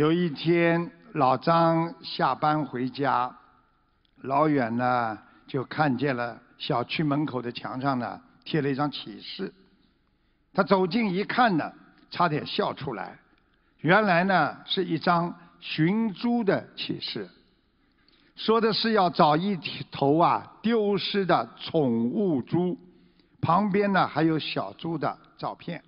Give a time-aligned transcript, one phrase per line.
[0.00, 3.30] 有一天，老张下班回家，
[4.22, 9.52] 老远呢就看见了小区门口的墙上呢贴了一张启示。
[10.54, 11.70] 他走近一看呢，
[12.10, 13.18] 差点笑出来。
[13.80, 17.28] 原来呢是一张寻猪的启示，
[18.36, 19.54] 说的是要找一
[19.90, 22.78] 头啊丢失的宠物猪，
[23.42, 25.84] 旁边呢还有小猪的照片。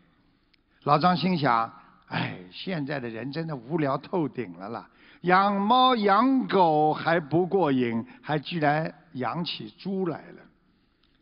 [0.82, 1.72] 老张心想。
[2.12, 4.86] 哎，现在的人真的无聊透顶了啦！
[5.22, 10.42] 养猫养狗还不过瘾，还居然养起猪来了。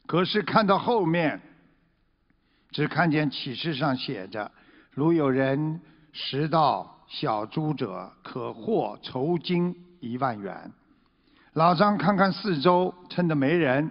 [0.09, 1.41] 可是看到后面，
[2.73, 4.51] 只看见启示上写着
[4.91, 5.81] ：“如有人
[6.13, 10.73] 拾到小猪者，可获酬金一万元。”
[11.55, 13.89] 老张看看四周，趁着没人，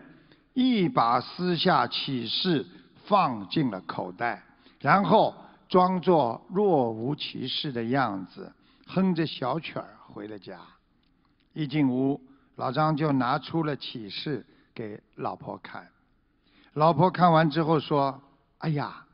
[0.54, 2.66] 一把撕下启示，
[3.06, 4.44] 放进了口袋，
[4.82, 5.34] 然后。
[5.70, 8.52] 装作若无其事的样子，
[8.88, 10.60] 哼着小曲儿回了家。
[11.54, 12.20] 一进屋，
[12.56, 15.88] 老张就拿出了启示给老婆看。
[16.74, 18.20] 老婆看完之后说
[18.58, 19.06] ：“哎呀，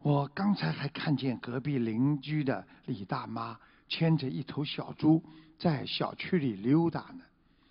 [0.00, 5.22] 我刚才还看见隔壁邻居的李大妈牵着一头小猪
[5.58, 7.24] 在小区里溜达呢，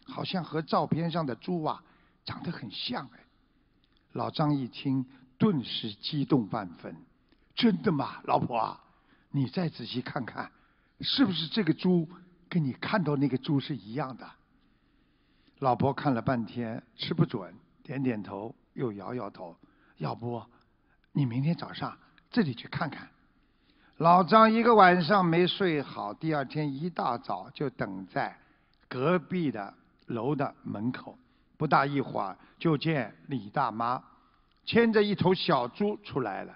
[0.06, 1.84] 好像和照片上的猪啊
[2.24, 3.20] 长得很像哎。”
[4.14, 5.04] 老张一听，
[5.40, 6.96] 顿时激动万分。
[7.58, 8.80] 真的吗，老婆啊？
[9.32, 10.50] 你再仔细看看，
[11.02, 12.08] 是不是这个猪
[12.48, 14.30] 跟你看到那个猪是一样的？
[15.60, 19.58] 老婆看了半天，吃不准，点点头，又摇摇头。
[19.98, 20.42] 要不，
[21.12, 21.98] 你明天早上
[22.30, 23.10] 自己去看看。
[23.98, 28.38] 老张一个晚上没睡好，第二天一大早就等在
[28.88, 29.74] 隔壁的
[30.06, 31.18] 楼的门口。
[31.58, 34.04] 不大一会儿，就见李大妈
[34.64, 36.56] 牵着一头小猪出来了。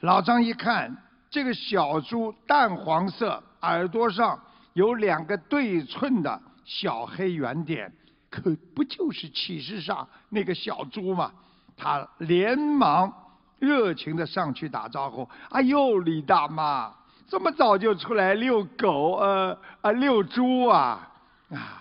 [0.00, 0.96] 老张一看，
[1.30, 4.40] 这个小猪淡黄色，耳朵上
[4.72, 7.92] 有两个对称的小黑圆点，
[8.30, 11.30] 可不就是启示上那个小猪吗？
[11.76, 13.12] 他连忙
[13.58, 16.92] 热情的上去打招呼：“哎呦，李大妈，
[17.28, 19.16] 这么早就出来遛狗？
[19.16, 21.08] 呃，啊，遛猪啊？
[21.50, 21.76] 啊！”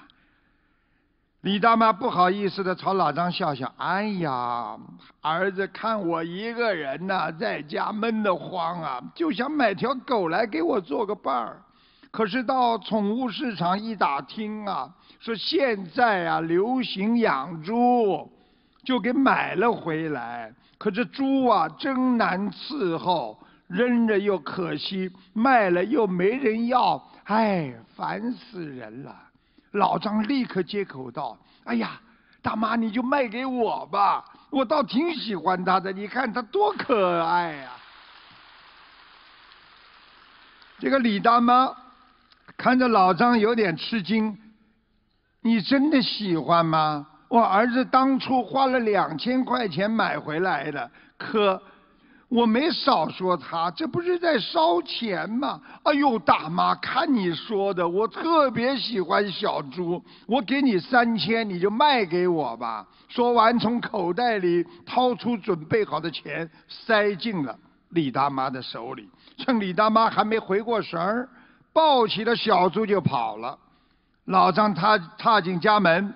[1.42, 4.78] 李大妈不好意思的朝老张笑笑：“哎呀，
[5.22, 11.62] 儿子看我一个人呐，在家闷得慌啊，就想买条狗来给我做个伴儿。
[12.12, 18.30] 可是到宠物市场一打听啊，说现在啊流行养猪，
[18.84, 20.54] 就给买了回来。
[20.78, 29.16] 可这猪啊真难伺候，扔着又可惜，卖了又没人要，哎，烦死人了。”
[29.72, 32.00] 老张立刻接口道：“哎呀，
[32.42, 35.92] 大妈，你就卖给我吧，我倒挺喜欢它的。
[35.92, 37.70] 你看它多可爱呀！”
[40.80, 41.76] 这个李大妈
[42.58, 44.38] 看着老张有点吃惊
[45.42, 47.06] ：“你真的喜欢吗？
[47.28, 51.62] 我儿子当初花了两千块钱买回来的，可……”
[52.30, 55.60] 我没少说他，这不是在烧钱吗？
[55.84, 62.86] 哎呦，大妈，看你说的，我特别喜欢小猪，我给你三千，你就卖给我吧。
[63.08, 67.58] 说完，从口袋里掏出准备好的钱，塞进了
[67.90, 69.10] 李大妈的手里。
[69.38, 71.28] 趁李大妈还没回过神儿，
[71.74, 73.58] 抱起了小猪就跑了。
[74.26, 76.14] 老张踏踏进家门。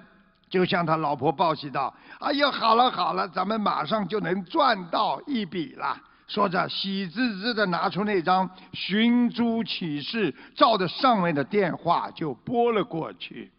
[0.54, 1.92] 就向他老婆报喜道
[2.22, 6.00] ：“哎呀，好了好了，咱们马上就能赚到一笔了。”
[6.30, 13.52] 说着，喜滋滋的拿出那张寻猪启事，照着上面的电话就拨了过去。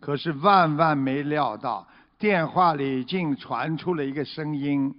[0.00, 1.84] 可是万万没料到，
[2.20, 4.94] 电话里竟传出了一个声音：“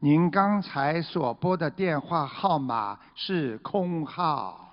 [0.00, 4.67] 您刚才所拨的电话号码是空号。”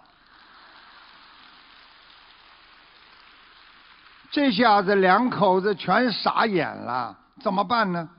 [4.31, 8.09] 这下子两口子全傻眼了，怎么办呢？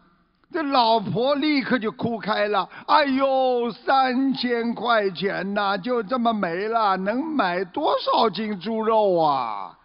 [0.52, 2.66] 这老婆立刻就哭开了。
[2.86, 9.76] 哎呦，三千块钱呐，就这么没了，能买多少斤猪肉啊？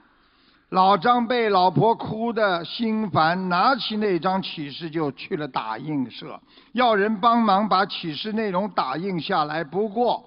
[0.70, 6.40] 老张被老婆哭得心烦，拿起那张启事就去了打印社，
[6.72, 9.64] 要人帮忙把启事内容打印下来。
[9.64, 10.24] 不过，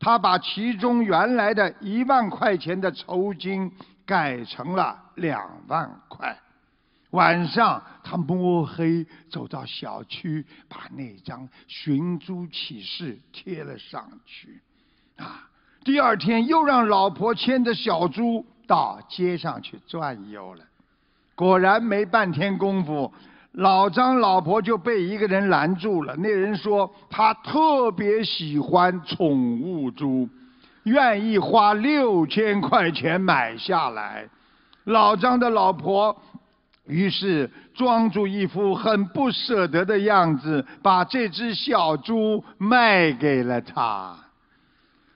[0.00, 3.70] 他把其中原来的一万块钱的酬金。
[4.06, 6.38] 改成了两万块。
[7.10, 14.60] 晚上，他摸黑走到小区，把那张寻猪启事贴了上去。
[15.16, 15.48] 啊，
[15.82, 20.64] 第二天又让老婆牵着小猪到街上去转悠了。
[21.34, 23.10] 果然没半天功夫，
[23.52, 26.14] 老张老婆就被一个人拦住了。
[26.16, 30.28] 那人说他特别喜欢宠物猪。
[30.86, 34.28] 愿意花六千块钱买下来。
[34.84, 36.16] 老张的老婆
[36.86, 44.16] 于是装作一副很不舍得的样子，把这只小猪卖给了他。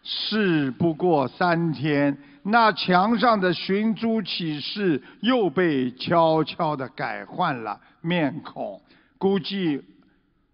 [0.03, 8.81] 事不过三天，那墙上的寻猪启事又被悄悄地改换了面孔。
[9.19, 9.81] 估计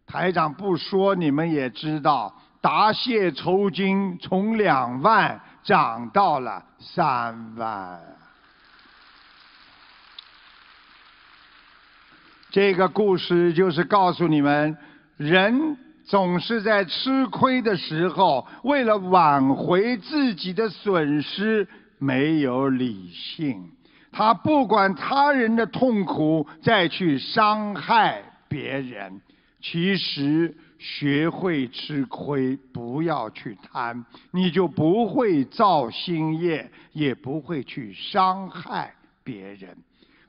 [0.06, 2.34] 台长不说，你们也知道，
[2.66, 8.00] 答谢酬金从两万涨到了三万。
[12.50, 14.76] 这个故事就是告诉你们，
[15.16, 21.69] 人总是在吃亏的时候，为了挽回自己的损失，
[22.00, 23.70] 没有理性。
[24.10, 29.20] 他不管他人的痛苦，再去伤害别人。
[29.61, 38.94] 其实，学会吃亏，不要去贪，你就不会造新业，也不会去伤害
[39.25, 39.76] 别人。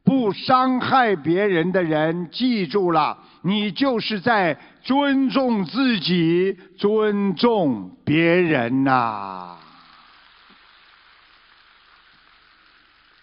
[0.04, 9.58] 不伤害别人的人，记住了，你就是在尊重自己，尊重别人呐。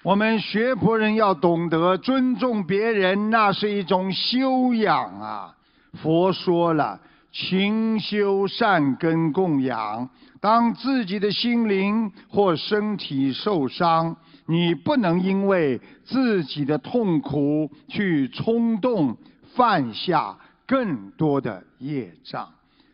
[0.03, 5.57] 我们学佛人要懂得尊重别人，那是一种修养啊。
[6.03, 7.01] 佛说了，
[7.33, 10.09] 勤修善根供养。
[10.41, 14.15] 当自己的心灵或身体受伤，
[14.47, 19.17] 你不能因为自己的痛苦去冲动
[19.55, 20.37] 犯下
[20.67, 22.47] 更多的业障，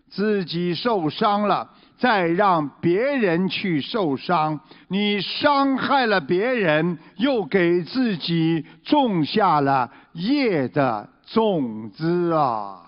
[0.09, 1.69] 自己受伤了，
[1.99, 12.83] 再让别人去受伤，你伤害了别人，又给自己种下了业的种子啊！